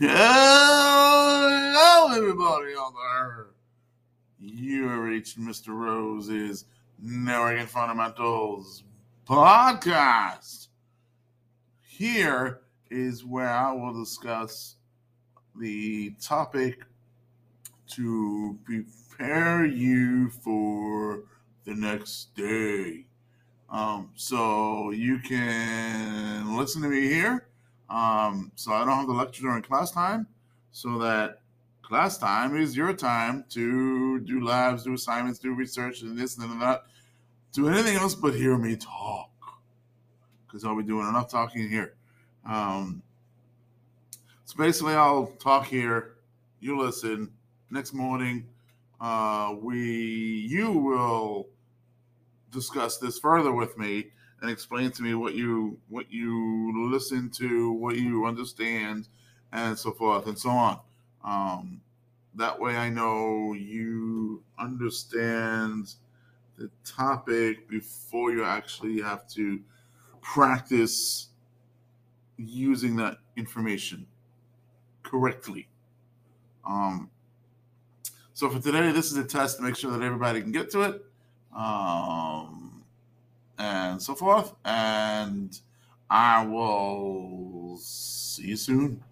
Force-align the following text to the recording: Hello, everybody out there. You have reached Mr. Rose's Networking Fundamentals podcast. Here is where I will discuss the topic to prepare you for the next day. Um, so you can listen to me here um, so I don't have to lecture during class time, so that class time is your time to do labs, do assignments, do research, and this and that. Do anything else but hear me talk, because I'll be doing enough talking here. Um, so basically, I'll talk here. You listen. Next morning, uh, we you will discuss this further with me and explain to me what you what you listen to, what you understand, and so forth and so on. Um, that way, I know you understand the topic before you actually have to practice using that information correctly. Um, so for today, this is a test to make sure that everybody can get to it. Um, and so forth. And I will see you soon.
Hello, 0.00 1.68
everybody 2.16 2.72
out 2.76 2.94
there. 2.96 3.50
You 4.40 4.88
have 4.88 4.98
reached 4.98 5.38
Mr. 5.38 5.68
Rose's 5.68 6.64
Networking 7.00 7.66
Fundamentals 7.66 8.82
podcast. 9.24 10.66
Here 11.80 12.62
is 12.90 13.24
where 13.24 13.48
I 13.48 13.70
will 13.70 13.94
discuss 13.94 14.74
the 15.54 16.10
topic 16.20 16.80
to 17.90 18.58
prepare 18.64 19.64
you 19.64 20.28
for 20.28 21.22
the 21.66 21.74
next 21.76 22.34
day. 22.34 23.06
Um, 23.70 24.10
so 24.16 24.90
you 24.90 25.20
can 25.20 26.56
listen 26.56 26.82
to 26.82 26.88
me 26.88 27.02
here 27.02 27.46
um, 27.94 28.50
so 28.56 28.72
I 28.72 28.84
don't 28.84 28.96
have 28.96 29.06
to 29.06 29.12
lecture 29.12 29.42
during 29.42 29.62
class 29.62 29.92
time, 29.92 30.26
so 30.72 30.98
that 30.98 31.40
class 31.82 32.18
time 32.18 32.56
is 32.56 32.76
your 32.76 32.92
time 32.92 33.44
to 33.50 34.18
do 34.20 34.44
labs, 34.44 34.82
do 34.82 34.94
assignments, 34.94 35.38
do 35.38 35.54
research, 35.54 36.02
and 36.02 36.18
this 36.18 36.36
and 36.36 36.60
that. 36.60 36.82
Do 37.52 37.68
anything 37.68 37.96
else 37.96 38.16
but 38.16 38.34
hear 38.34 38.58
me 38.58 38.74
talk, 38.74 39.30
because 40.44 40.64
I'll 40.64 40.76
be 40.76 40.82
doing 40.82 41.08
enough 41.08 41.30
talking 41.30 41.68
here. 41.68 41.94
Um, 42.44 43.00
so 44.44 44.56
basically, 44.56 44.94
I'll 44.94 45.26
talk 45.38 45.66
here. 45.66 46.16
You 46.58 46.80
listen. 46.80 47.30
Next 47.70 47.92
morning, 47.92 48.46
uh, 49.00 49.54
we 49.60 50.46
you 50.48 50.72
will 50.72 51.48
discuss 52.50 52.98
this 52.98 53.18
further 53.18 53.52
with 53.52 53.78
me 53.78 54.10
and 54.40 54.50
explain 54.50 54.90
to 54.92 55.02
me 55.02 55.14
what 55.14 55.34
you 55.34 55.78
what 55.88 56.12
you 56.12 56.90
listen 56.90 57.30
to, 57.30 57.72
what 57.72 57.96
you 57.96 58.26
understand, 58.26 59.08
and 59.52 59.78
so 59.78 59.92
forth 59.92 60.26
and 60.26 60.38
so 60.38 60.50
on. 60.50 60.80
Um, 61.24 61.80
that 62.34 62.58
way, 62.58 62.76
I 62.76 62.88
know 62.90 63.52
you 63.52 64.42
understand 64.58 65.94
the 66.58 66.70
topic 66.84 67.68
before 67.68 68.32
you 68.32 68.44
actually 68.44 69.00
have 69.00 69.28
to 69.30 69.60
practice 70.20 71.28
using 72.36 72.96
that 72.96 73.18
information 73.36 74.06
correctly. 75.02 75.68
Um, 76.66 77.10
so 78.32 78.50
for 78.50 78.60
today, 78.60 78.90
this 78.90 79.12
is 79.12 79.16
a 79.16 79.24
test 79.24 79.58
to 79.58 79.62
make 79.62 79.76
sure 79.76 79.92
that 79.92 80.02
everybody 80.02 80.40
can 80.40 80.50
get 80.50 80.70
to 80.70 80.82
it. 80.82 81.04
Um, 81.56 82.33
and 83.94 84.02
so 84.02 84.14
forth. 84.14 84.52
And 84.64 85.58
I 86.10 86.44
will 86.44 87.78
see 87.80 88.48
you 88.48 88.56
soon. 88.56 89.02